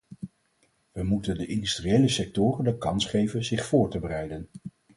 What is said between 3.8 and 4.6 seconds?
te bereiden.